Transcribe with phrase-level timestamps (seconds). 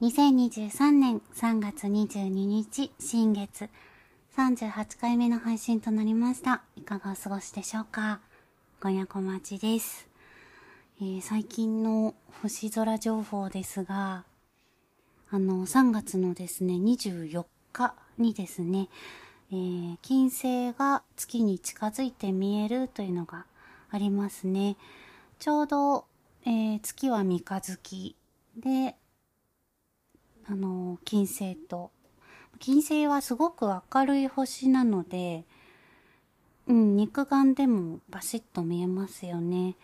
[0.00, 3.68] 2023年3月22日新月
[4.36, 6.62] 38回目の配信となりました。
[6.76, 8.20] いかがお過ごしでしょうか？
[8.80, 10.08] 今夜小町です、
[11.00, 14.24] えー、最近の星空情報ですが、
[15.32, 18.88] あの、3月のですね、24日にですね、
[19.50, 23.46] えー、金星が月に近づいて見えるというのが
[23.90, 24.76] ありますね。
[25.40, 26.04] ちょうど、
[26.46, 28.14] えー、月は三日月
[28.56, 28.94] で、
[30.50, 31.90] あの、金星と、
[32.58, 35.44] 金星はすごく明るい星なので、
[36.66, 39.76] うん、肉眼でもバシッと見えますよね。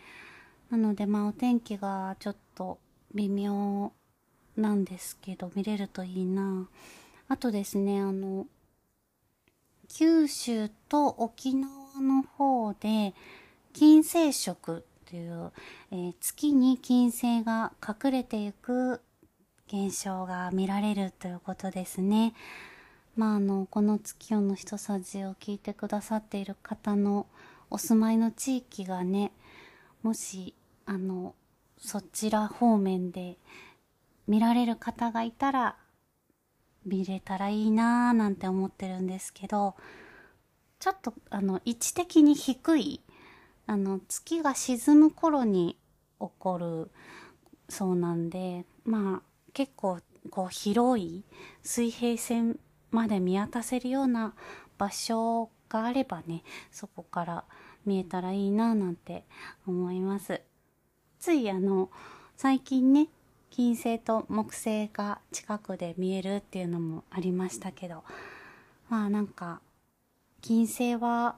[0.71, 2.79] なので、まあ、お天気がちょっと
[3.13, 3.91] 微妙
[4.57, 6.67] なんですけど、見れるといいな。
[7.27, 8.47] あとですね、あの、
[9.87, 13.13] 九州と沖縄の方で、
[13.73, 15.51] 金星食という、
[15.91, 19.01] えー、月に金星が隠れていく
[19.67, 22.35] 現象が見られるということですね。
[23.15, 27.25] まあ、あの、この月夜の一さじを聞いてくださっている方の
[27.71, 29.31] お住まいの地域がね、
[30.03, 30.53] もし、
[30.85, 31.33] あの、
[31.79, 33.37] そちら方面で
[34.27, 35.77] 見られる方がいたら、
[36.85, 39.75] 見れたらいいなぁなんて思ってるんですけど、
[40.77, 43.01] ちょっと、あの、位置的に低い、
[43.65, 45.75] あの、月が沈む頃に
[46.19, 46.91] 起こる
[47.67, 51.23] そうなんで、まあ、結構こう広い
[51.63, 52.59] 水平線
[52.91, 54.33] まで見渡せるような
[54.77, 57.43] 場所があればねそこから
[57.85, 59.23] 見えたらいいななんて
[59.65, 60.41] 思います。
[61.19, 61.89] ついあの
[62.35, 63.07] 最近ね
[63.49, 68.03] 金星と木星が近くで見えるっていうのもありましたけど
[68.89, 69.61] まあなんか
[70.41, 71.37] 金星は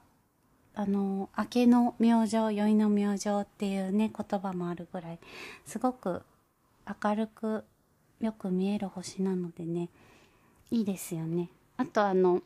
[0.73, 5.19] あの明けの明星宵の明星っていうね言葉もあるぐらい
[5.65, 6.23] すごく
[7.03, 7.63] 明るく
[8.19, 9.89] よく見える星なのでね
[10.71, 11.49] いいですよね。
[11.77, 12.41] あとあの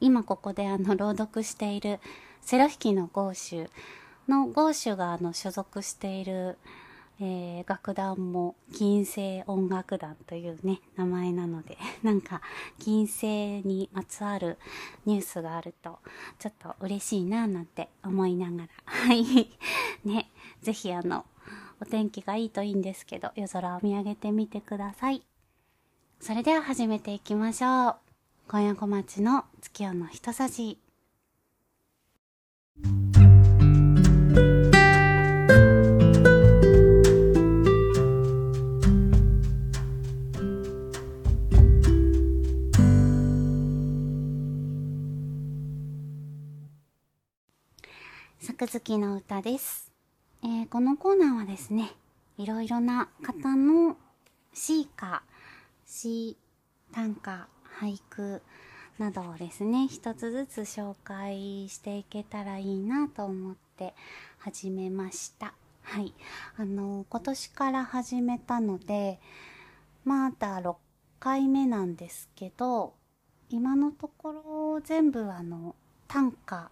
[0.00, 1.98] 今ここであの朗読している
[2.42, 3.70] セラフィキのゴーシュ
[4.28, 6.58] のゴーシュがあの所属している、
[7.20, 12.40] えー、楽団も金星音楽団というね名前なので なんか
[12.78, 14.58] 金星にまつわる
[15.06, 15.98] ニュースがあると
[16.38, 18.68] ちょっと嬉しいななんて思いながら。
[18.84, 19.24] はい。
[20.04, 20.30] ね。
[20.60, 21.24] ぜひあの
[21.80, 25.22] お天気がいいといいんですけど、夜空を見上げてみてください。
[26.20, 27.96] それでは始めていきましょう。
[28.48, 30.78] 今夜小町の月夜の一さじ。
[48.40, 49.83] 作月の歌です。
[50.46, 51.90] えー、このコーナーはですね、
[52.36, 53.96] いろいろな方の
[54.52, 55.22] 詩歌、
[55.86, 56.36] 詩、
[56.92, 57.48] 短歌、
[57.80, 58.42] 俳句
[58.98, 63.94] などをですね、一つずつ紹介していけたらいいなと思って
[64.36, 65.54] 始めました。
[65.82, 66.12] はい。
[66.58, 69.20] あの、今年から始めたので、
[70.04, 70.76] まだ6
[71.20, 72.92] 回目なんですけど、
[73.48, 74.32] 今のとこ
[74.74, 75.74] ろ全部あの、
[76.06, 76.70] 短歌、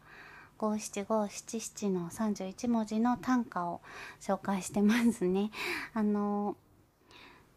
[0.63, 3.81] 五七五七七の31文字の短歌を
[4.21, 5.51] 紹介してますね。
[5.93, 6.57] あの、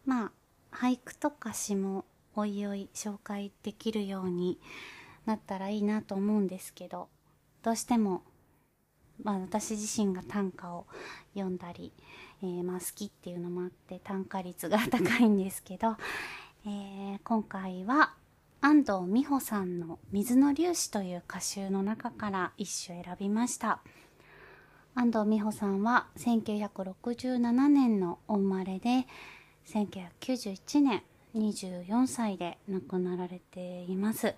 [0.04, 0.32] ま
[0.72, 4.58] あ、俳句とか詩もおいおい紹介できるように
[5.24, 7.08] なったらいいなと思うんですけど、
[7.62, 8.24] どうしても、
[9.22, 10.88] まあ私自身が短歌を
[11.34, 11.92] 読んだり、
[12.42, 15.96] えー、まあ好きっていうのもあって短歌率が高いんですけど、
[16.66, 18.16] えー、今回は
[18.68, 23.78] 安藤美穂さんの水の粒子という歌集の中から一首選びました。
[24.96, 29.06] 安藤美穂さんは1967年のお生まれで、
[29.68, 31.04] 1991年
[31.36, 34.34] 24歳で亡くなられています。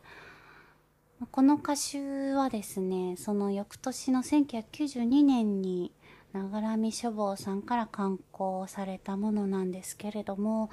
[1.31, 5.91] この歌集はですね、その翌年の1992年に
[6.35, 10.69] ながらみ書房さんから刊行されたものなんですけれども、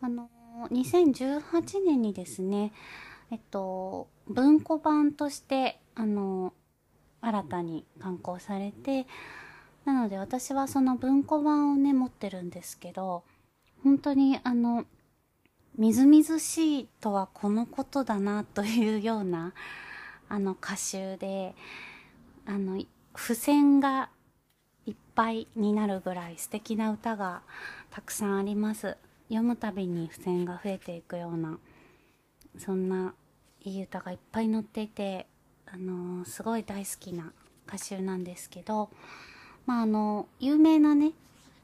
[0.00, 0.30] あの、
[0.70, 2.72] 2018年にですね、
[3.30, 6.52] えっと、文庫版として、あの、
[7.20, 9.06] 新たに刊行されて、
[9.84, 13.24] なので私はその文庫版をね、持ってるんですけど、
[13.82, 14.84] 本当にあの、
[15.76, 19.52] みずみずしいとはこのことだなというような、
[20.28, 21.54] あの歌集で、
[22.46, 22.82] あの、
[23.14, 24.10] 付箋が
[24.86, 27.42] いっぱいになるぐらい素敵な歌が
[27.90, 28.96] たくさんあります。
[29.28, 31.58] 読むたびに付箋が増えていくような
[32.58, 33.14] そんな
[33.62, 35.26] いい歌がいっぱい載っていて、
[35.66, 37.32] あのー、すごい大好きな
[37.66, 38.90] 歌集なんですけど、
[39.66, 41.12] まあ、あの有名なね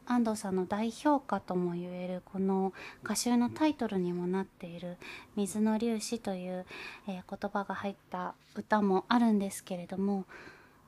[0.06, 2.72] 安藤さんの代表歌とも言えるこの
[3.04, 4.96] 歌集のタイトルにもなっている
[5.36, 6.66] 「水の粒子」という、
[7.06, 10.24] えー、言葉が入った歌もあるんですけれども、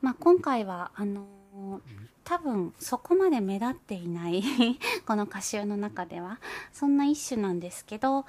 [0.01, 1.81] まあ、今回はあのー、
[2.25, 4.43] 多分そこまで目立っていない
[5.07, 6.41] この歌集の中では。
[6.73, 8.25] そんな一種なんですけど、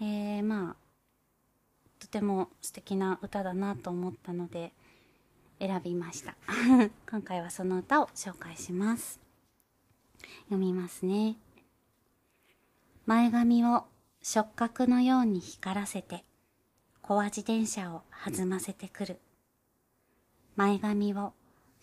[0.00, 0.76] えー、まあ
[1.98, 4.72] とても素敵な歌だなと思ったので
[5.58, 6.36] 選びました。
[7.10, 9.20] 今回はその歌を紹介します。
[10.44, 11.36] 読みますね。
[13.06, 13.86] 前髪を
[14.22, 16.24] 触覚のように光らせて
[17.02, 19.20] 小自転車を弾ませてくる。
[20.56, 21.34] 前髪を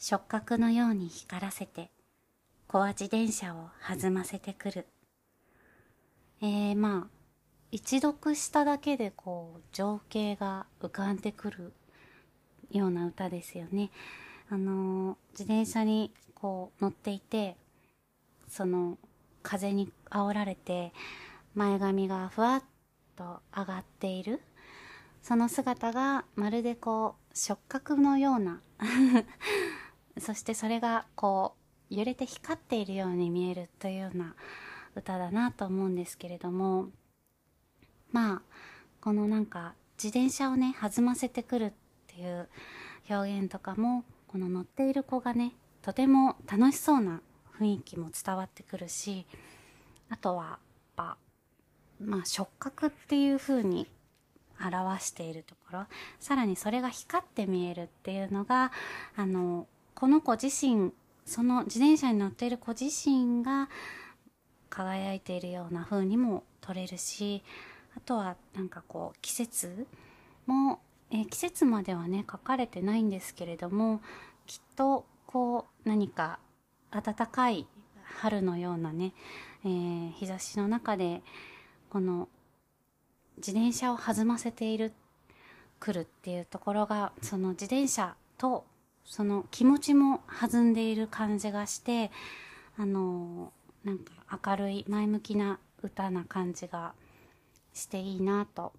[0.04, 1.92] 触覚のように光らせて
[2.68, 4.88] 小自転車を弾ませてくる
[6.42, 7.08] えー、まあ
[7.70, 11.74] 一読しただけでこう情景が浮かんでくる
[12.72, 13.92] ような歌ですよね。
[14.50, 17.56] あの自転車にこう乗っていて
[18.50, 18.98] その
[19.44, 20.94] 風に煽られて
[21.54, 22.64] 前髪がふわっ
[23.16, 24.42] と上がっている
[25.22, 28.62] その姿がまるでこう触覚のような
[30.20, 31.56] そしてそれがこ
[31.90, 34.36] う揺れて光っているように見えるというような
[34.96, 36.88] 歌だなと思うんですけれども
[38.12, 38.42] まあ
[39.02, 41.72] このなんか自転車をね弾ませてくるっ
[42.08, 42.50] ていう
[43.10, 47.22] 表現とかもこの乗っている子がねとても楽しそうな
[47.60, 49.26] 雰囲気も伝わってくるし
[50.10, 50.60] あとはやっ
[50.96, 51.18] ぱ
[52.00, 53.88] まあ触覚っていう風に
[54.64, 55.86] 表しているところ
[56.20, 58.72] さらにそれが光って見えるっていうのが
[59.16, 59.68] あの
[60.02, 60.94] この子自身
[61.28, 63.70] その自転車に乗っている子自身が
[64.68, 67.44] 輝いているような風にも取れるし
[67.96, 69.86] あとはなんかこう季節
[70.48, 70.80] も、
[71.12, 74.02] えー、季節まではね書かれてないんですけれども
[74.48, 76.40] きっとこう何か
[76.90, 77.68] 暖かい
[78.04, 79.14] 春のようなね、
[79.64, 81.22] えー、日差しの中で
[81.92, 82.28] この
[83.38, 84.94] 自転車を弾ませている
[85.80, 88.66] 来るっていうところがその自転車と
[89.06, 92.12] その気持ちも弾んでいる感じがして
[92.78, 93.52] あの
[93.84, 94.14] なんか
[94.48, 96.94] 明るい前向きな歌な感じが
[97.74, 98.74] していいなと。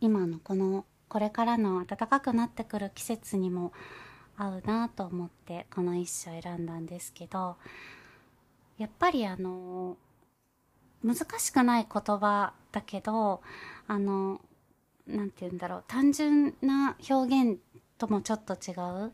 [0.00, 3.72] 今のこのこれからの暖かくなってくる季節にも
[4.36, 7.56] 合うなと思ってこの一首選んだんですけど
[8.78, 9.98] やっぱりあの
[11.04, 13.42] 難しくない言葉だけど
[13.86, 14.40] あの
[15.06, 15.84] 何て言うんだろう。
[15.88, 17.58] 単純な表現
[18.00, 18.72] ともちょっと違
[19.06, 19.12] う？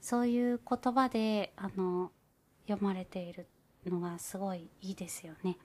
[0.00, 2.10] そういう言葉であの
[2.66, 3.46] 読まれている
[3.86, 5.58] のがすごいいいですよね。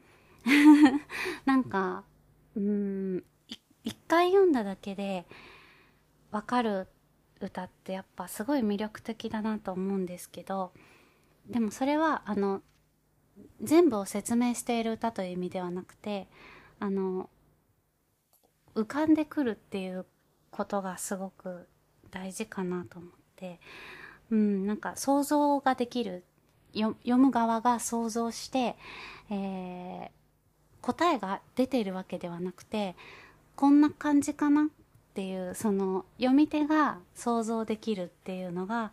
[1.45, 2.03] なんか
[2.55, 3.23] うん
[3.83, 5.25] 一回読んだだけで
[6.31, 6.87] わかる
[7.39, 10.73] 歌ってやっぱすごい魅力的だなと思うんですけど
[11.47, 12.61] でもそれはあの
[13.61, 16.27] 全部を説明している歌という意味ではなくて
[16.79, 17.29] あの
[18.75, 20.05] 浮かんでくるっていう
[20.51, 21.67] ことがすごく
[22.09, 23.59] 大事かなと思って。
[24.31, 26.23] うんなんか想像ができる。
[26.71, 28.75] 読む側が想像して、
[29.31, 30.09] えー、
[30.81, 32.95] 答えが出ているわけではなくて
[33.55, 34.65] こんな感じかなっ
[35.13, 38.91] ていうその読み手が想像できるっていうのが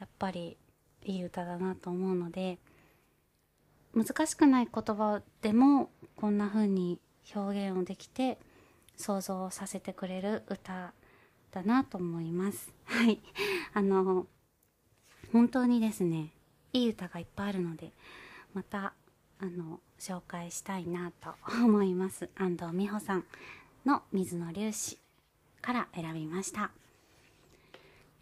[0.00, 0.56] やっぱり
[1.04, 2.58] いい歌だなと思うので
[3.94, 6.98] 難しくない言葉でもこんな風に
[7.34, 8.38] 表現をできて
[8.96, 10.92] 想像させてくれる歌
[11.50, 12.72] だなと思います。
[12.84, 13.20] はい。
[13.74, 14.26] あの、
[15.32, 16.32] 本当にですね、
[16.72, 17.92] いい歌がいっぱいあるので、
[18.54, 18.94] また
[19.40, 23.24] あの紹介したいなと思います安藤美穂さん
[23.86, 24.98] の水の粒子
[25.60, 26.72] から選びました、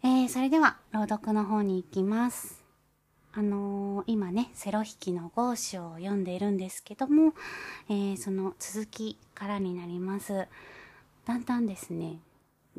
[0.03, 2.63] えー、それでは朗読の方に行きます
[3.33, 7.33] あのー、今ねセロ弾きのゴーシュを読んでいるんですけども、
[7.89, 10.47] えー、その続きからになります
[11.25, 12.19] だんだんですね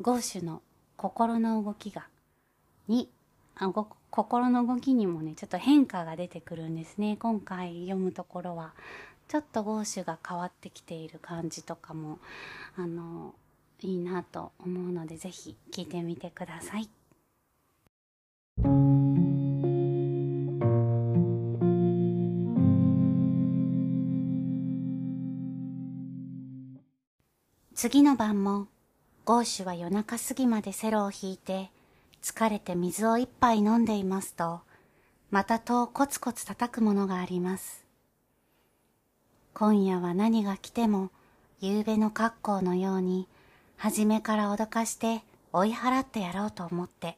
[0.01, 0.61] ゴーの
[0.95, 2.07] 心の動きが
[2.87, 3.09] に
[3.55, 3.69] あ
[4.09, 8.73] 心の動きにもねちょっと変化が出てくるんですね今回読むところは
[9.27, 12.19] ちょっとゴーシュが変わってきている感じとかも
[12.77, 13.35] あの
[13.81, 16.89] いいなと思うので是非聞いてみてください。
[27.75, 28.67] 次の晩も
[29.29, 31.69] ゴーシュは夜中過ぎまでセロを弾いて
[32.23, 34.61] 疲れて水を一杯飲んでいますと、
[35.29, 37.85] また戸をコツコツ叩くものがあります。
[39.53, 41.11] 今夜は何が来ても、
[41.61, 43.27] 夕べの格好のように、
[43.77, 45.21] 初めから脅かして
[45.53, 47.15] 追い払ってやろうと思って、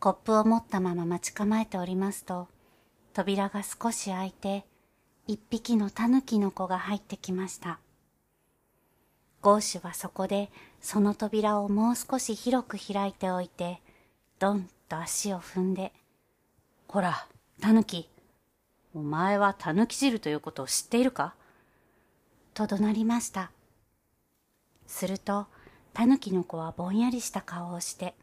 [0.00, 2.48] コップを持ったまま待ち構えておりますと、
[3.12, 4.64] 扉が少し開いて、
[5.28, 7.78] 一匹の狸の子が入ってきました。
[9.42, 13.80] ゴーシュはそこでその扉をもう少し広く開いておいて、
[14.38, 15.92] ドンと足を踏んで、
[16.88, 17.26] ほら、
[17.60, 18.08] 狸、
[18.94, 21.34] お前は狸汁ということを知っているか？
[22.52, 23.50] と怒鳴りました。
[24.86, 25.46] すると、
[25.94, 28.14] 狸の子はぼんやりした顔をして、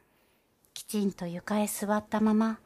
[0.73, 2.59] きちんと床へ座ったまま、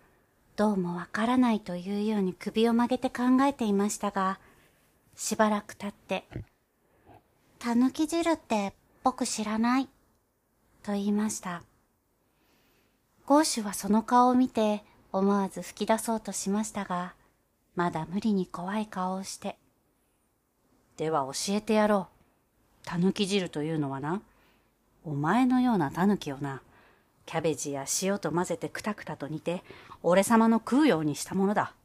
[0.56, 4.40] どうもわからないというように首を曲げて考えていましたが、
[5.16, 6.26] しばらく経って、
[7.64, 9.88] たぬき汁って僕知らない。
[10.82, 11.62] と言いました。
[13.28, 17.14] ゴーシュはその顔を見て思わず吹き出そうとしましたが、
[17.76, 19.60] まだ無理に怖い顔をして。
[20.98, 22.08] では教えてやろ
[22.84, 22.88] う。
[22.88, 24.24] たぬき汁というのはな、
[25.06, 26.64] お前のようなたぬきをな、
[27.28, 29.64] キャベジや塩と混ぜてくたくたと煮て、
[30.02, 31.76] 俺様の食うようにしたものだ。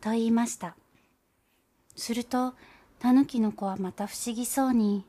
[0.00, 0.76] と言いました。
[1.96, 2.54] すると、
[2.98, 5.04] たぬきの子はまた不思議そうに、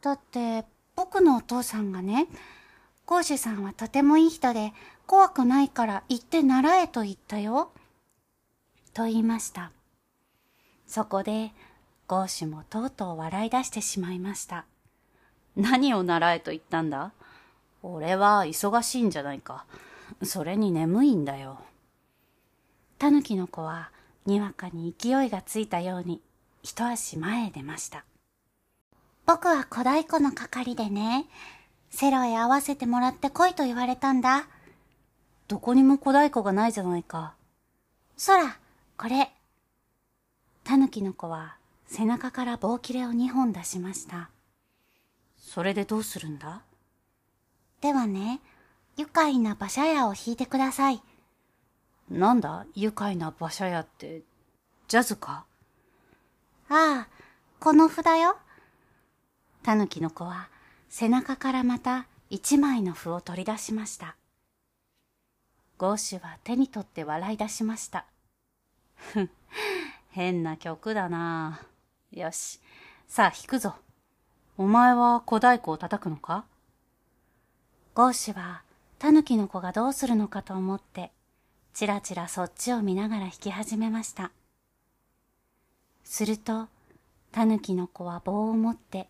[0.00, 2.26] だって、僕のお父さんがね、
[3.06, 4.72] ゴーシュさんはとてもいい人で、
[5.06, 7.72] 怖くないから行って習えと言ったよ。
[8.94, 9.72] と言いました。
[10.86, 11.52] そこで、
[12.06, 14.66] ゴーシュもとうとう笑い出してしまいました。
[15.56, 17.12] 何を習えと言ったんだ？
[17.82, 19.64] 俺は忙しいんじゃないか。
[20.22, 21.58] それに眠いんだよ。
[22.98, 23.90] たぬきの子は、
[24.26, 26.20] にわかに勢いがついたように、
[26.62, 28.04] 一足前へ出ました。
[29.26, 31.26] 僕は小太鼓の係でね、
[31.90, 34.46] セロへ合わせてもらって来いと言われたんだ。
[35.48, 37.34] どこにも小太鼓がないじゃないか。
[38.16, 38.58] そら、
[38.96, 39.30] これ。
[40.64, 44.30] たぬきの子は背中から棒切れを二本出しました。
[45.36, 46.62] それでどうするんだ？
[47.80, 48.40] ではね、
[48.96, 51.02] 愉快な馬車屋を弾いてください。
[52.08, 52.64] なんだ？
[52.74, 54.22] 愉快な馬車屋って、
[54.88, 55.44] ジャズか？
[56.74, 57.08] ああ、
[57.60, 58.38] この札よ。
[59.62, 60.48] たぬきの子は
[60.88, 64.16] 背中からまた一枚の符を取り出しました。
[65.76, 68.06] ゴーシュは手に取って笑い出しました。
[68.94, 69.30] ふん、
[70.12, 71.60] 変な曲だな
[72.10, 72.58] よし、
[73.06, 73.74] さあ弾くぞ。
[74.56, 76.46] お前は小太鼓を叩くのか？
[77.92, 78.62] ゴーシュは
[78.98, 81.12] タヌキの子がどうするのかと思って、
[81.74, 84.30] ちらちらそっちを見ながら弾き始めました。
[86.12, 86.68] すると、
[87.32, 89.08] タヌキの子は棒を持って、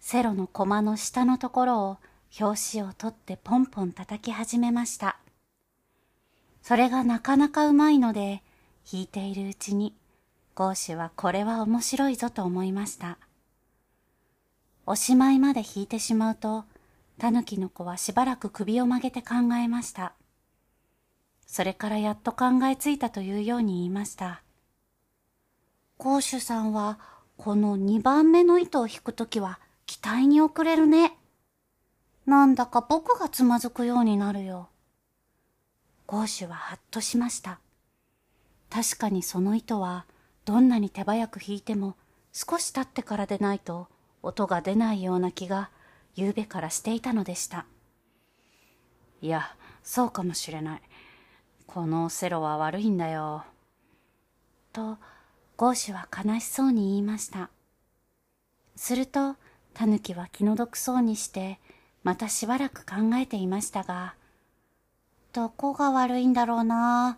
[0.00, 1.98] セロの駒の下のところを
[2.38, 5.16] 表紙を取ってポンポン叩き始めました。
[6.60, 8.42] それがなかなかうまいので、
[8.84, 9.94] 弾いているうちに、
[10.54, 13.16] ゴーシュはこれは面白いぞと思いました。
[14.84, 16.66] おしまいまで弾いてしまうと、
[17.16, 20.12] タヌキの子はしばらく首を曲げて考えました。
[21.46, 24.41] それからやっと考えついたというように言いました。
[26.02, 26.98] ゴーシュさんは、
[27.36, 31.16] この二番目の糸を引くときは、期待に遅れるね。
[32.26, 34.68] なんだか僕がつまずくようになるよ。
[36.08, 37.60] ゴーシュははっとしました。
[38.68, 40.04] 確かにその糸は、
[40.44, 41.94] どんなに手早く引いても、
[42.32, 43.86] 少し経ってからでないと、
[44.24, 45.70] 音が出ないような気が、
[46.16, 47.64] 夕べからしていたのでした。
[49.20, 49.54] いや、
[49.84, 50.82] そうかもしれない。
[51.68, 53.44] このセロは悪いんだよ。
[54.72, 54.98] と、
[55.62, 57.48] ゴーシュは悲しそうに言いました。
[58.74, 59.36] すると、
[59.74, 61.60] タヌキは気の毒そうにして、
[62.02, 64.16] またしばらく考えていましたが、
[65.32, 67.16] どこが悪いんだろうな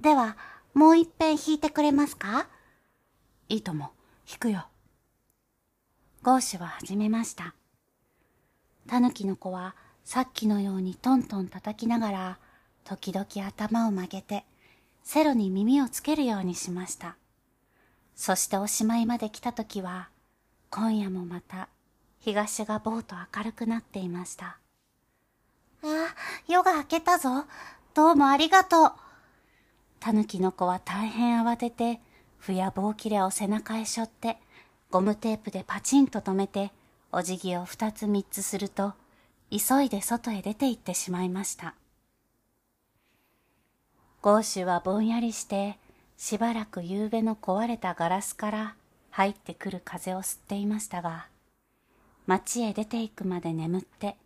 [0.00, 0.36] では、
[0.74, 2.48] もう一遍弾いてくれますか？
[3.48, 3.92] いいとも、
[4.28, 4.66] 弾くよ。
[6.24, 7.54] ゴーシュは始めました。
[8.88, 12.38] タヌキの子はさっきのようにトントン叩きながら、
[12.82, 14.44] 時々頭を曲げて、
[15.04, 17.16] セロに耳をつけるようにしました。
[18.16, 20.08] そしておしまいまで来た時は、
[20.70, 21.68] 今夜もまた
[22.18, 24.58] 東がぼうと明るくなっていました。
[25.84, 26.14] あ、
[26.48, 27.44] 夜が明けたぞ。
[27.94, 28.92] どうもありがとう。
[30.00, 32.00] たぬきの子は大変慌てて、
[32.38, 34.38] ふや棒切れを背中へ背負って、
[34.90, 36.72] ゴムテープでパチンと止めて、
[37.12, 38.94] お辞儀を二つ三つすると、
[39.50, 41.74] 急いで外へ出て行ってしまいました。
[44.22, 45.78] ゴーシュはぼんやりして、
[46.16, 48.76] しばらく夕べの壊れたガラスから
[49.10, 51.28] 入ってくる風を吸っていましたが、
[52.26, 54.16] 街へ出て行くまで眠って、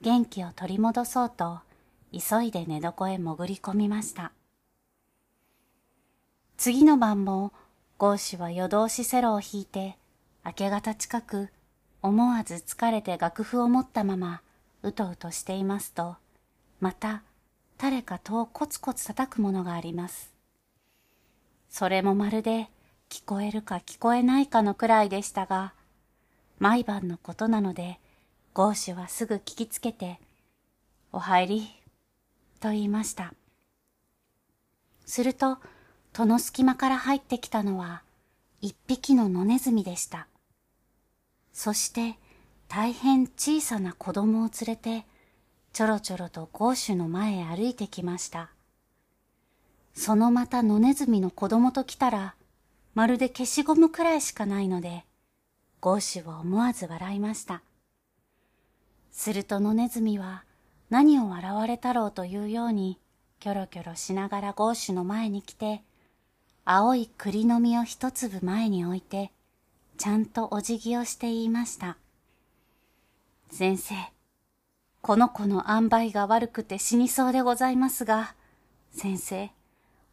[0.00, 1.60] 元気を取り戻そうと、
[2.12, 4.32] 急いで寝床へ潜り込みました。
[6.56, 7.52] 次の晩も、
[7.98, 9.96] ゴーシュは夜通しセロを弾いて、
[10.44, 11.48] 明け方近く、
[12.02, 14.42] 思わず疲れて楽譜を持ったまま、
[14.82, 16.16] うとうとしていますと、
[16.80, 17.22] また、
[17.78, 20.33] 誰か戸をコツコツ叩くものがあります。
[21.76, 22.68] それもまるで
[23.10, 25.74] 聞こえるか聞こえないかのくらいでしたが、
[26.60, 27.98] 毎晩のことなので、
[28.52, 30.20] ゴーシュはすぐ聞きつけて、
[31.10, 31.68] お入り、
[32.60, 33.34] と言いました。
[35.04, 35.58] すると、
[36.12, 38.04] 戸の隙間から入ってきたのは、
[38.60, 40.28] 一匹の野ネズミでした。
[41.52, 42.16] そして、
[42.68, 45.06] 大変小さな子供を連れて、
[45.72, 48.53] ちょろちょろとゴーシュの前へ歩いてきました。
[49.94, 52.34] そのまた野ネズミの子供と来たら、
[52.94, 55.04] まるで消しゴムくらいしかないので、
[55.80, 57.62] ゴーシュは思わず笑いました。
[59.12, 60.44] すると野ネズミは
[60.90, 62.98] 何を笑われたろうというように、
[63.38, 65.82] キョロキョロしながらゴーシュの前に来て、
[66.64, 69.30] 青い栗の実を一粒前に置いて、
[69.96, 71.98] ちゃんとお辞儀をして言いました。
[73.50, 73.94] 先生、
[75.02, 78.34] この子の塩梅が悪くて死にそうでございますが、
[78.90, 79.50] 先生、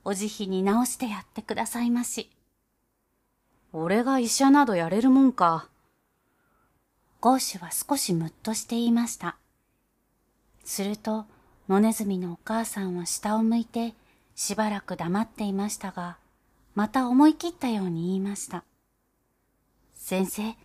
[0.04, 2.30] お慈悲に直してやってくださいまし。
[3.74, 5.68] 俺が医者などやれるもんか。
[7.20, 9.38] ゴーシュは少しむっとして言いました。
[10.64, 11.26] すると、
[11.70, 13.94] 野ネズミのお母さんは下を向いて、
[14.36, 16.18] しばらく黙っていましたが、
[16.74, 18.64] また思い切ったように言いました。
[19.94, 20.56] 先生、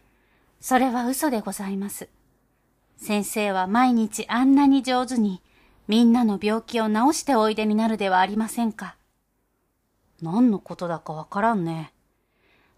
[0.61, 2.09] それは嘘でございます。
[2.97, 5.43] 先生は毎日あんなに上手に、
[5.89, 8.97] みんなの病気を治しておいでになるではありませんか。
[10.23, 11.93] 何のことだかわからんね。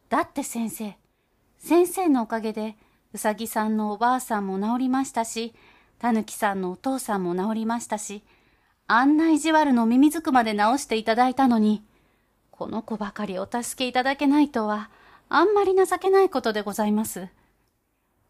[0.08, 0.96] だって先生、
[1.58, 2.76] 先生のおかげで、
[3.12, 5.54] うさぎさんのおばあさんも治りましたし、
[5.98, 8.22] たぬきさんのお父さんも治りましたし、
[8.86, 11.82] あんな意地悪の耳づくまで治していただいたのに、
[12.50, 14.90] この子ばかりお助けいただけないとは、
[15.28, 17.28] あんまり情けないことでございます。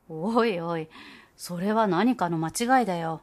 [0.09, 0.89] おいおい、
[1.37, 3.23] それは何かの間違いだよ。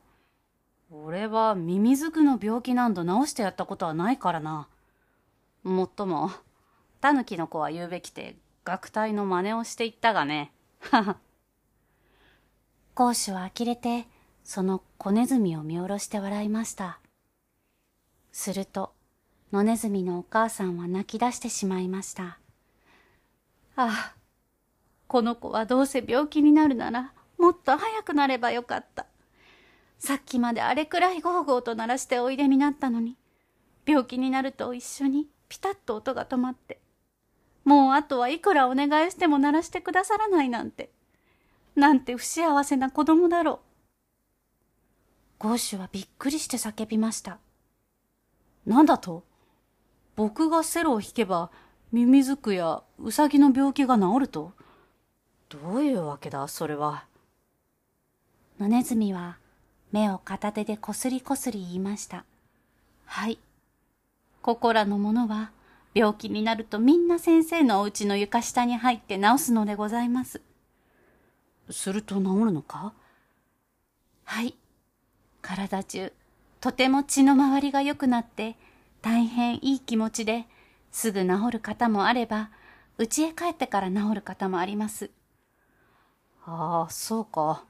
[0.92, 4.68] 俺はミミズクの病気なんぞ治してやったことはないからな。
[5.66, 6.30] もっとも、
[7.02, 10.52] タヌキの子は言うべきて、学隊の真似をしていったがね。
[10.80, 11.18] はは。
[12.94, 14.06] 講師は呆れて、
[14.44, 17.00] その子ネズミを見下ろして笑いました。
[18.32, 18.94] すると、
[19.52, 22.38] 野ネズミのお母さんは泣き出してしまいました。
[23.76, 24.16] ああ、
[25.08, 29.08] この子はどうせ病気になるなら、もっと早くなればよかった。
[29.98, 33.18] さっきまであれくらいゴーゴーと鳴らしておいでになったのに、
[33.88, 36.80] 病気になると一緒にピタッと音が止まって、
[37.64, 40.90] もうあとはいくらお願いしても鳴らしてくださらないなんて、
[41.76, 43.60] なんて不幸せな子供だろう。
[45.40, 47.40] ゴーシュはびっくりして叫びました。
[48.66, 49.24] なんだと？
[50.16, 51.52] 僕がセロを引けば、
[51.92, 54.54] ミミズクやウサギの病気が治ると？
[55.50, 57.06] どういうわけだ、それは。
[58.60, 59.38] 野ネズミは
[59.92, 62.24] 目を片手でこすりこすり言いました。
[63.06, 63.38] はい。
[64.46, 65.50] ここらの者は
[65.96, 70.40] 病気になるとみんな先生のお家の床下に入って治すのでございます。
[71.72, 72.94] すると治るのか？
[74.24, 74.56] はい。
[75.42, 76.14] 体中、
[76.62, 78.56] とても血の回りが良くなって、
[79.02, 80.46] 大変いい気持ちで、
[80.92, 82.52] すぐ治る方もあれば、
[83.00, 85.10] 家へ帰ってから治る方もあります。
[86.46, 87.64] ああ、そうか。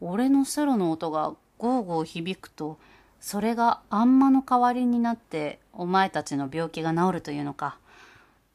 [0.00, 2.78] 俺のセロの音がゴーゴー響くと、
[3.18, 7.78] それがあんまの代わりになって、お前たちの病気が治るというのか。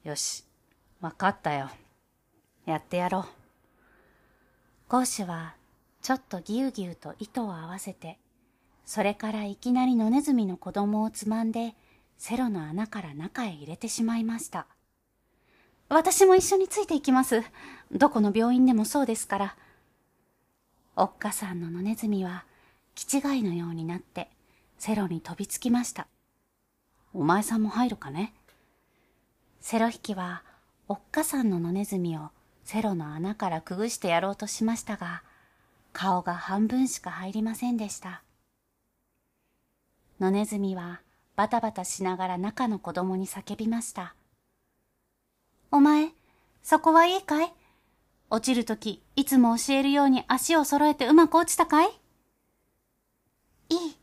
[0.03, 0.45] よし、
[1.01, 1.69] わかったよ。
[2.65, 3.25] やってやろう。
[4.87, 5.55] ゴーシュは、
[6.01, 8.17] ちょっとぎゅうぎゅうと糸を合わせて、
[8.85, 11.75] それからいきなり野ネズミの子供をつまんで、
[12.17, 14.65] セロの穴から中へ入れてしまいました。
[15.89, 17.43] 私も一緒についていきます。
[17.91, 19.57] どこの病院でもそうですから。
[20.95, 22.45] おっかさんの野ネズミは、
[22.95, 24.29] 気違いのようになって、
[24.77, 26.07] セロに飛びつきました。
[27.13, 28.33] お前さんも入るかね？
[29.59, 30.43] セロ引きは、
[30.87, 32.29] おっかさんの野ネズミを
[32.63, 35.23] セロの穴からくぐしてやろうとしましたが、
[35.91, 38.21] 顔が半分しか入りませんでした。
[40.19, 41.01] 野ネズミは
[41.35, 44.13] バタバタしながら中の子供に叫びました。
[45.71, 46.09] お前、
[46.61, 47.53] そこはいいかい？
[48.29, 51.87] 落ちるとき、いつも教えるように足を揃えてうまく落ちたかい？
[53.69, 53.95] いい。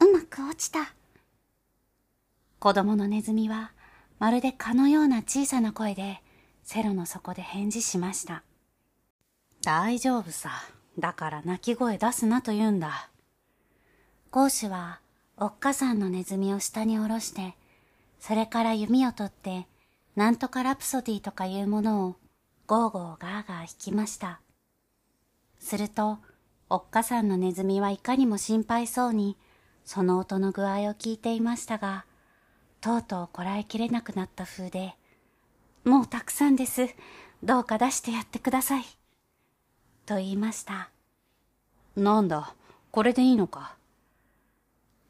[0.00, 0.92] うまく落ちた。
[2.58, 3.72] 子供のネズミは、
[4.18, 6.20] まるで蚊のような小さな声で、
[6.64, 8.42] セロの底で返事しました。
[9.62, 10.50] 大丈夫さ。
[10.98, 13.10] だから泣き声出すなと言うんだ。
[14.32, 15.00] ゴーシュは、
[15.36, 17.54] おっかさんのネズミを下に下ろして、
[18.18, 19.68] それから弓を取って、
[20.16, 22.16] なんとかラプソディとかいうものを、
[22.66, 24.40] ゴーゴーガーガー弾きました。
[25.60, 26.18] すると、
[26.68, 29.36] おっかさんのネズミはいかにも心配そうに、
[29.84, 32.04] その音の具合を聞いていましたが、
[32.80, 34.94] とうとうこらえきれなくなった風で、
[35.84, 36.88] もうたくさんです。
[37.42, 38.84] どうか出してやってください。
[40.06, 40.90] と言いました。
[41.96, 42.54] なんだ、
[42.90, 43.76] これでいいのか？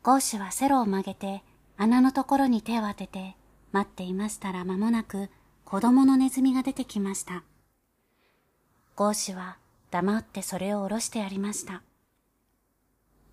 [0.02, 1.42] ゴーシュはセロを曲げて、
[1.76, 3.37] 穴のところに手を当てて、
[3.72, 5.28] 待っていましたら間もなく、
[5.64, 7.44] 子供のネズミが出てきました。
[8.96, 9.59] ゴーシュは
[9.90, 11.83] 黙ってそれを下ろしてやりました。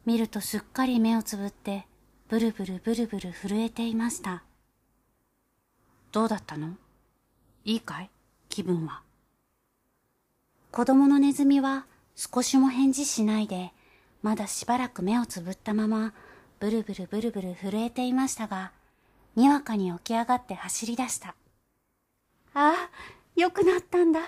[0.06, 1.88] 見るとすっかり目をつぶって、
[2.28, 4.42] ブルブルブルブル震えていました。
[6.12, 6.70] どうだったの？
[7.66, 8.10] いいかい？
[8.50, 9.02] 気分は。
[10.72, 11.86] 子供のネズミは
[12.16, 13.74] 少しも返事しないで、
[14.24, 16.14] まだしばらく目をつぶったまま、
[16.60, 18.72] ブルブルブルブル震えていましたが、
[19.36, 21.36] にわかに起き上がって走り出した。
[22.56, 22.74] ああ、
[23.40, 24.22] よくなったんだ。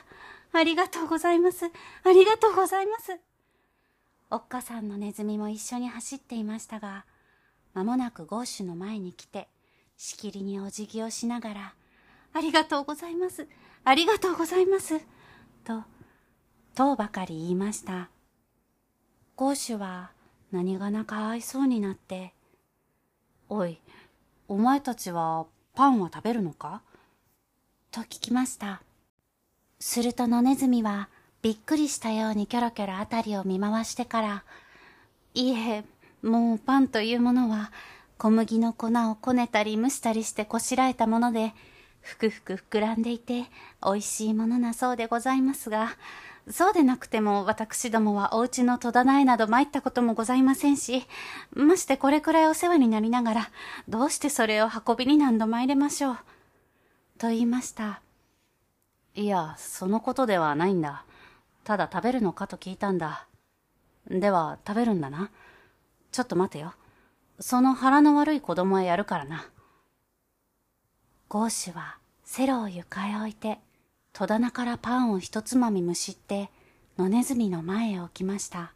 [0.53, 1.65] ありがとうございます。
[1.65, 1.69] あ
[2.11, 3.17] りがとうございます。
[4.29, 7.05] おっかさんのネズミも一緒に走っていましたが、
[7.77, 9.47] まもなくゴーシュの前に来て、
[9.97, 11.73] しきりにお辞儀をしながら、
[12.33, 13.47] ありがとうございます。
[13.83, 14.99] ありがとうございます。
[15.63, 15.83] と、
[16.73, 18.09] とうばかり言いました。
[19.35, 20.09] ゴーシュは
[20.51, 22.33] 何がなかわいそうになって、
[23.47, 23.79] おい、
[24.47, 26.81] お前たちはパンは食べるのか？
[27.91, 28.81] と聞きました。
[29.79, 31.09] すると野ネズミは
[31.43, 34.43] びっくりしたようにキョロキョロあたりを見回してから、
[35.35, 35.85] いえ、
[36.21, 37.71] もうパンというものは
[38.17, 41.53] 小麦の粉をこねたり蒸したりしてこしらえたもので、
[42.01, 43.45] ふくふく膨らんでいて
[43.83, 45.89] 美味しいものなそうでございますが、
[46.49, 51.05] そうでなくても私どもはお家の戸棚へなど参ったこともございませんし、
[51.51, 53.49] ましてこれくらいお世話になりながら、
[53.89, 56.17] どうしてそれを運びに何度参れましょう。
[57.19, 58.01] と言いました。
[59.13, 61.03] いや、そのことではないんだ。
[61.63, 63.27] ただ食べるのかと聞いたんだ。
[64.09, 65.29] では、食べるんだな。
[66.17, 66.73] ちょっと待てよ。
[67.39, 69.45] その腹の悪い子供へやるからな。
[71.29, 73.59] ゴーシュはセロを床へ置いて、
[74.13, 76.49] 戸棚からパンを一つまみむしって、
[76.97, 78.73] 野ネズミの前へ置きました。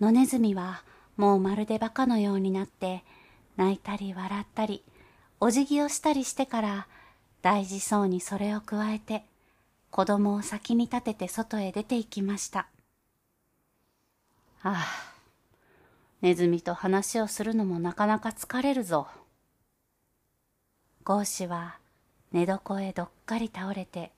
[0.00, 0.84] 野ネズミは
[1.16, 3.02] もうまるで馬鹿のようになって、
[3.56, 4.84] 泣いたり笑ったり、
[5.40, 6.86] お辞儀をしたりしてから、
[7.42, 9.24] 大事そうにそれを加えて、
[9.90, 12.68] 子供を先に立てて外へ出て行きました。
[14.62, 15.07] ああ、
[16.20, 19.06] ネズミと話をするのもなかなか疲れるぞ。
[21.04, 21.78] ゴーシは
[22.32, 24.12] 寝床へどっかり倒れて、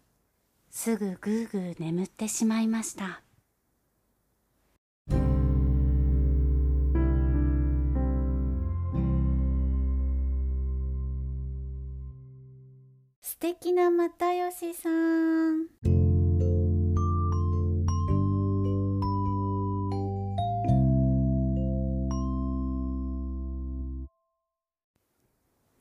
[0.71, 3.23] すぐぐーぐー眠ってしまいました。
[13.21, 16.10] 素敵な又吉さん。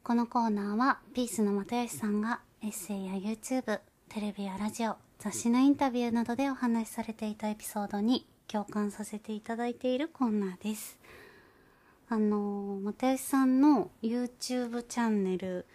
[0.10, 10.98] このコーナーはピースの又吉さんがエッセイや YouTube、テレビやラジオ、雑誌のインタビューなどでお話しされていたエピソードに共感させていただいているコーナーです。
[12.10, 15.68] あの、又吉さんの YouTube チャンネル、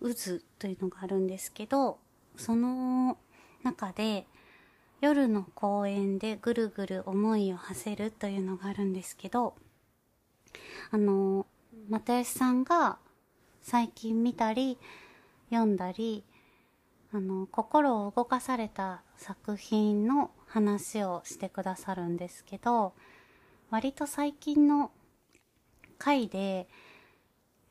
[0.00, 1.98] 渦というのがあるんですけど、
[2.38, 3.18] その
[3.62, 4.26] 中で
[5.02, 9.54] 夜の公園でぐるぐる思いを馳せるというのがあるんですけど、
[10.90, 11.44] あの、
[11.90, 12.96] 又吉さんが
[13.68, 14.78] 最近見たり
[15.50, 16.22] 読んだり、
[17.12, 22.92] あの、心を動かされた作品の話をしてくださるんですけど、
[23.70, 24.92] 割と最近の
[25.98, 26.68] 回で、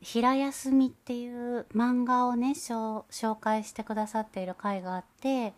[0.02, 3.06] 平休みっていう漫画をね、紹
[3.40, 5.54] 介してくださっている回があって、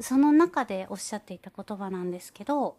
[0.00, 2.76] その中でおっしゃっていた言葉なんですけど、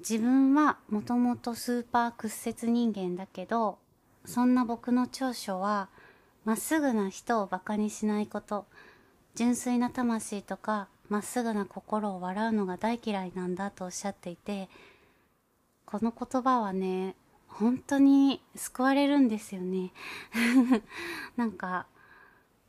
[0.00, 3.78] 自分はもともとスーパー屈折人間だけど、
[4.26, 5.88] そんな僕の長所は、
[6.44, 8.66] まっすぐな人を馬鹿にしないこと、
[9.34, 14.68] 純粋な魂とか、まっすぐな心を笑うのが大嫌いなんだとおっしゃっていて、
[15.84, 17.14] この言葉はね、
[17.46, 19.92] 本当に救われるんですよね。
[21.36, 21.86] なんか、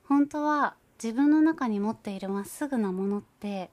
[0.07, 3.71] 本当は自分の中に持っているまっすぐなものって、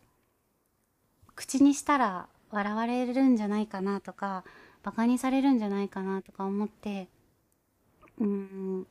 [1.37, 4.45] 口にしたら笑われるんじゃないかなとか、
[4.83, 7.09] 馬鹿にされるんじゃないかなとか思って、
[8.19, 8.87] うん、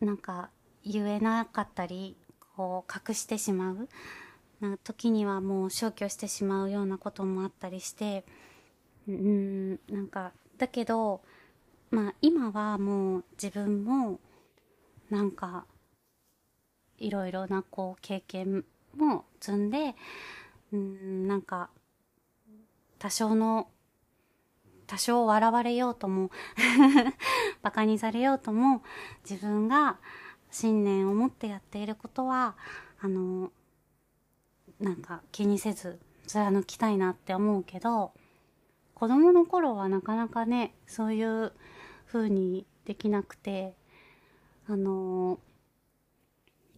[0.00, 0.50] なんか
[0.84, 2.16] 言えなかったり、
[2.56, 3.88] こう隠してしまう。
[4.60, 8.24] な時にはもう消去してしまうようなこともあったりして、
[9.08, 11.22] うん、なんかだけど、
[11.90, 14.20] まあ今はもう自分も
[15.10, 15.66] なんか
[16.98, 18.64] いろいろなこう経験
[18.96, 19.94] も積んで、
[20.72, 21.70] うん、なんか
[22.98, 23.68] 多少の
[24.86, 26.30] 多少笑われようとも
[27.62, 28.82] 馬鹿にされようとも
[29.28, 29.98] 自分が
[30.50, 32.56] 信念を持ってやっていることは、
[33.00, 33.50] あの、
[34.80, 38.12] なんか気にせず貫きたいなって思うけど、
[38.94, 41.52] 子供の頃はなかなかね、そういう
[42.06, 43.74] 風にできなくて、
[44.66, 45.38] あの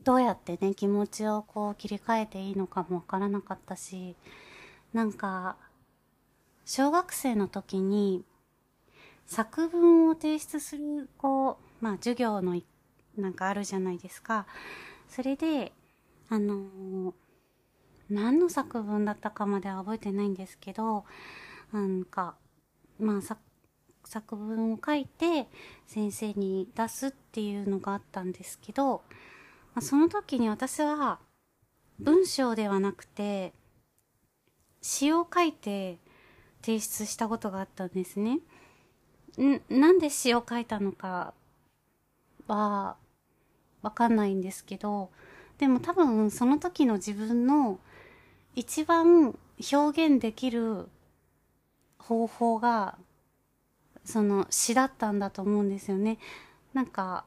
[0.07, 4.14] どうやってね、気持ちをこう切り替えていいのかもわからなかったし、
[4.92, 5.57] なんか、
[6.66, 8.24] 小学生の時に、
[9.24, 12.61] 作文を提出する、こう、まあ授業の
[13.16, 14.46] なんかあるじゃないですか。
[15.09, 15.72] それで、
[16.29, 17.12] あのー、
[18.11, 21.05] 何の作文だったかまでは覚えてないんですけど、
[21.72, 22.35] なんか、
[22.98, 23.22] まあ
[24.05, 25.46] 作文を書いて
[25.87, 29.05] 先生に出すっていうのがあったんですけど、
[29.74, 31.20] まあ、その時に私は
[31.98, 33.52] 文章ではなくて
[34.81, 35.98] 詩を書いて
[36.66, 38.40] 提出したことがあったんですね。
[39.68, 41.33] なんで詩を書いたのか
[42.48, 42.96] は
[43.83, 45.11] わかんないんですけど、
[45.59, 47.79] でも多分その時の自分の
[48.57, 49.38] 一番
[49.72, 50.88] 表現できる
[51.98, 52.98] 方法が
[54.05, 56.18] その詩だったんだと思うんですよね。
[56.74, 57.26] なんか、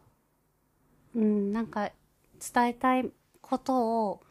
[1.16, 1.92] うん、なんか
[2.54, 3.10] 伝えたい
[3.42, 4.22] ことを、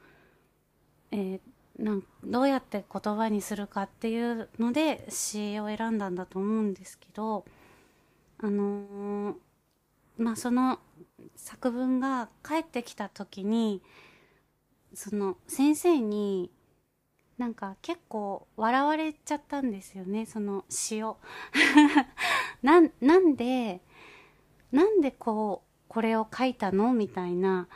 [1.13, 1.41] えー、
[1.79, 7.45] なんどうやって言葉にするかっていうので詩を選んだんだと思うんですけど、
[8.39, 9.35] あのー、
[10.19, 10.81] まあその
[11.37, 13.83] 作文が返ってきた時に、
[14.95, 16.51] その先生に
[17.39, 21.19] なんか結構笑われちゃったんですよね、その詩を。
[22.63, 23.81] な、なんで、
[24.73, 26.93] なんでこう、これを書いたの？
[26.93, 27.69] みたいな、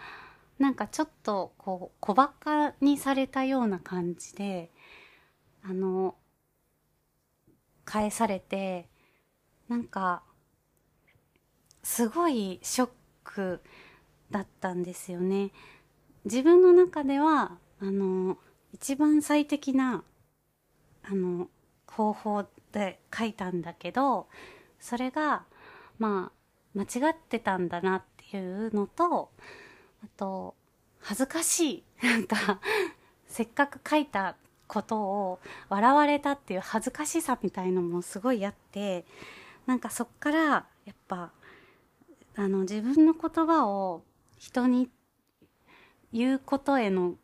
[0.59, 4.71] なんかちょっとこう、小馬鹿にされたような感じで、
[5.62, 6.17] あの、
[7.85, 8.88] 返されて、
[9.69, 10.23] なんか、
[11.83, 12.91] すごいショッ
[13.25, 13.62] ク
[14.31, 15.51] だったんですよね。
[16.25, 18.38] 自分の中では、あの、
[18.73, 20.05] 一番最適な、
[21.03, 21.49] あの、
[21.87, 24.29] 方法で書いたんだけど、
[24.81, 25.45] それが、
[25.99, 26.33] ま
[26.75, 29.31] あ、間違ってたんだなっていうのと、
[30.05, 30.55] あと、
[31.01, 31.85] 恥ずかしい。
[32.07, 32.61] なんか、
[33.27, 34.37] せっかく書いた
[34.67, 39.05] ことを笑われたっていう恥ずかしさみたいのもすごいあって、
[39.67, 41.33] なんかそっから、やっぱ、
[42.37, 44.03] あの、自分の言葉を
[44.38, 44.91] 人に
[46.12, 47.15] 言うことへの、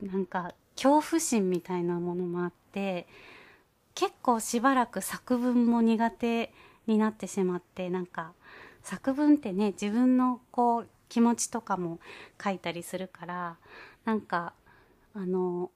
[0.00, 3.06] なんか、恐怖心みたいなものもあって、
[3.94, 6.52] 結構しばらく作文も苦手
[6.86, 8.34] になってしまって、なんか、
[8.82, 12.00] 作文ってね、自分のこう、気持ちとかも
[12.42, 13.56] 書いたりするから、
[14.04, 14.54] なんか、
[15.14, 15.70] あの、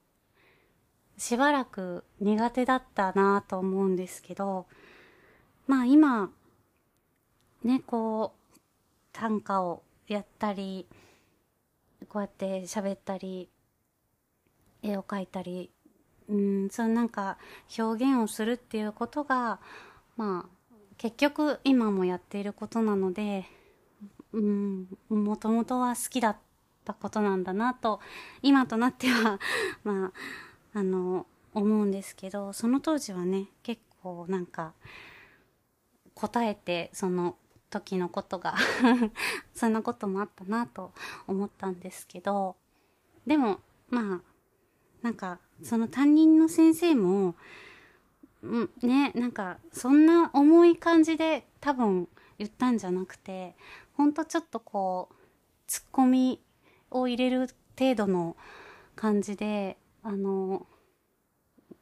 [1.17, 4.67] しばらく苦手だったなと思うんですけど、
[5.67, 6.31] まあ今、
[7.63, 8.59] ね、こう、
[9.13, 10.87] 短歌をやったり、
[12.09, 13.49] こうやって喋ったり、
[14.83, 15.71] 絵を描いたり、
[16.29, 17.37] うん、そのなんか
[17.79, 19.61] 表現をするっていうことが、
[20.17, 23.47] まあ、結局今もやっていることなので、
[24.33, 26.37] うん、もともとは好きだっ
[26.85, 28.01] たことなんだなと、
[28.43, 29.39] 今となっては
[29.85, 30.13] ま
[30.75, 34.73] あ、あの、思うんですけど、その当時はね、結構なんか、
[36.15, 37.37] 答えて、その
[37.71, 38.55] 時のことが
[39.55, 40.93] そんなこともあったなと
[41.27, 42.57] 思ったんですけど、
[43.27, 44.21] でも、まあ、
[45.03, 47.35] なんか、その担任の先生も、
[48.43, 53.57] うん、ね、なんか、そんな重い感じで多分言ったんじゃなくて、
[53.97, 55.15] ほんとちょっとこう、
[55.67, 56.41] ツッコミ
[56.91, 57.49] を入れる
[57.79, 58.37] 程度の
[58.97, 60.67] 感じで、あの、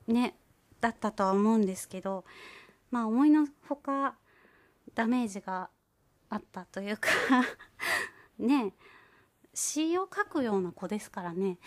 [0.06, 0.36] ね、
[0.80, 2.24] だったとは思うんですけど、
[2.90, 4.16] まあ思いのほか
[4.94, 5.68] ダメージが
[6.30, 7.08] あったというか
[8.38, 8.72] ね、
[9.54, 11.58] 詩を書くような子ですからね。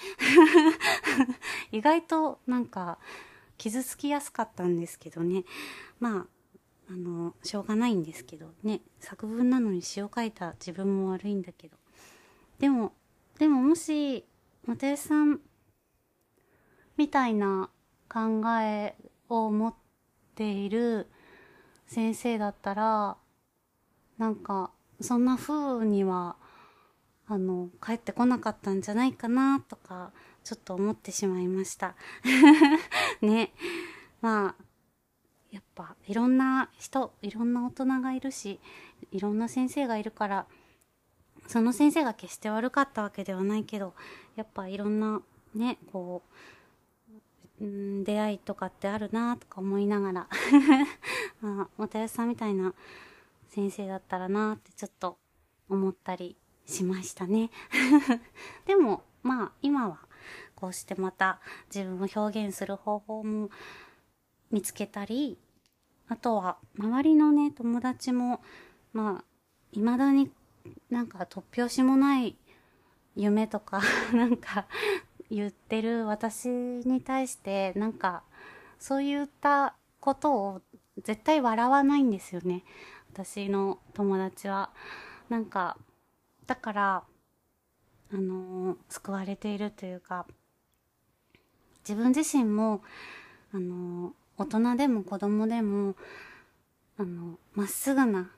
[1.72, 2.98] 意外となんか
[3.58, 5.44] 傷つきやすかったんですけどね。
[6.00, 6.28] まあ
[6.92, 11.78] あのしょうがないんですけどね作文なのに詩を書いた自分も悪いんだけど
[12.60, 12.94] でも
[13.40, 14.26] でももし
[14.68, 15.40] 又吉さん
[16.98, 17.70] みたいな
[18.10, 18.96] 考え
[19.30, 19.74] を持っ
[20.36, 21.08] ている
[21.88, 23.18] 先生だったら
[24.18, 26.36] なんかそんな風には
[27.34, 30.12] あの、帰ってこなかったんじゃないかなとか、
[30.44, 31.96] ちょっと思ってしまいました。
[33.22, 33.54] ね。
[34.20, 34.64] まあ、
[35.52, 38.60] やっぱいろんな人、いろんな大人がいるし、
[39.12, 40.46] いろんな先生がいるから、
[41.48, 43.94] その先生が決して悪かったわけではないけど、
[44.36, 45.22] やっぱいろんな
[45.54, 46.32] ね、こう、
[48.04, 50.28] 出会いとかってあるなとか思いながら
[51.42, 52.74] ま あ、又吉さんみたいな
[53.50, 55.20] 先生だったらなってちょっと
[55.70, 56.36] 思ったり
[56.66, 57.52] しましたね。
[58.66, 60.00] でも、まあ、今は、
[60.56, 61.40] こうしてまた
[61.74, 63.50] 自分を表現する方法も
[64.52, 65.38] 見つけたり、
[66.08, 68.42] あとは、周りのね、友達も、
[68.94, 69.24] まあ、
[69.72, 70.30] 未だに
[70.90, 72.36] なんか突拍子もない
[73.16, 73.82] 夢とか、
[74.14, 74.68] なんか
[75.30, 78.24] 言ってる私に対して、なんか、
[78.80, 80.62] そういったことを
[80.98, 82.64] 絶対笑わないんですよね。
[83.14, 84.72] 私の友達は。
[85.30, 85.78] なんか、
[86.46, 87.04] だから、
[88.14, 90.28] あのー、救われているというか、
[91.88, 92.84] 自分自身も、
[93.54, 95.96] あのー、大人でも子供でも、
[96.98, 98.32] あの、まっすぐな、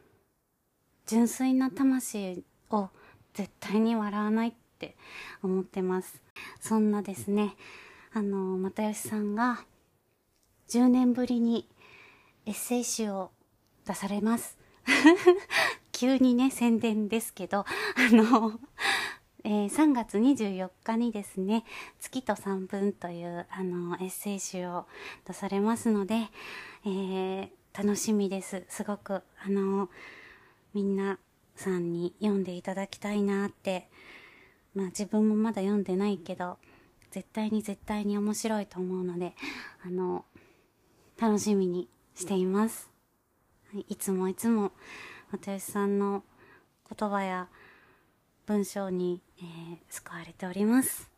[1.06, 2.89] 純粋な魂を
[3.34, 4.98] 絶対に笑わないって
[5.42, 6.22] 思ってます。
[6.60, 7.56] そんなですね、
[8.12, 9.63] あの、又吉さんが
[10.68, 11.70] 10年ぶりに
[12.46, 13.32] エッセイ集を
[13.88, 14.58] 出されます。
[15.94, 17.66] 急にね、宣伝ですけど、あ
[18.12, 18.60] の、
[19.46, 21.66] えー、3月24日にですね、
[22.00, 24.86] 月と三分というあのエッセイ集を
[25.28, 26.16] 出されますので、
[26.86, 28.64] えー、楽しみです。
[28.70, 29.90] すごく、あの、
[30.74, 31.20] みんな
[31.58, 33.90] さんに読んでいただきたいなって、
[34.76, 36.58] まあ自分もまだ読んでないけど、
[37.12, 39.34] 絶対に絶対に面白いと思うので、
[39.86, 40.24] あの、
[41.20, 42.90] 楽しみにしています。
[43.74, 44.72] はい、いつもいつも、
[45.34, 46.24] 又吉さんの
[46.98, 47.50] 言葉や
[48.54, 51.10] 文章に、えー、救われております。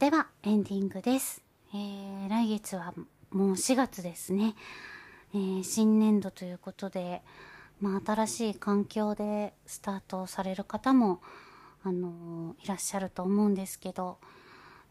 [0.00, 1.40] では、エンディングです。
[1.72, 2.92] えー、来月は
[3.30, 4.56] もう4月ですね。
[5.32, 7.22] えー、新年度ということで、
[7.80, 11.20] まあ、新しい環境でスタートされる方も、
[11.82, 14.18] あの、いらっしゃると思うんですけど、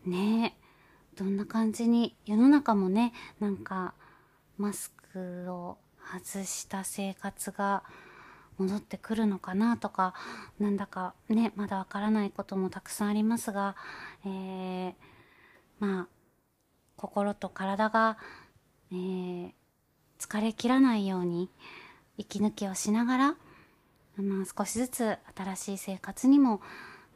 [0.05, 0.57] ね
[1.15, 3.93] どんな感じに、世の中もね、なんか、
[4.57, 7.83] マスクを外した生活が
[8.57, 10.13] 戻ってくるのかなとか、
[10.59, 13.75] なんだかね、まだわからないこともたくさんありますが、
[14.25, 14.93] えー、
[15.79, 16.07] まあ、
[16.95, 18.17] 心と体が、
[18.91, 19.51] えー、
[20.19, 21.49] 疲れ切らないように
[22.17, 23.35] 息抜きをしながら、
[24.21, 26.61] まあ、少しずつ新しい生活にも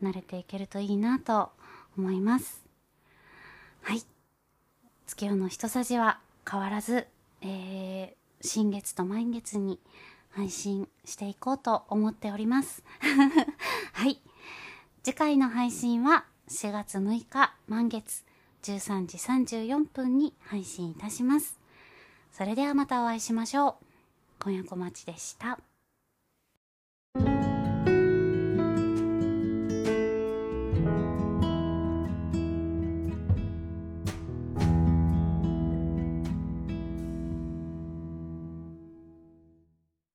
[0.04, 1.52] 慣れていけるといいなと
[1.98, 2.64] 思います。
[3.82, 4.04] はい。
[5.08, 7.08] 月夜の一さじは変わらず、
[7.42, 9.80] えー、新月と満月に
[10.30, 12.84] 配信していこうと思っております。
[13.94, 14.22] はい。
[15.04, 18.24] 次回の配信は4月6日満月
[18.64, 21.60] 13時34分に配信いたします。
[22.32, 23.76] それではまたお会いしましょう。
[24.40, 25.60] 今夜小町でした。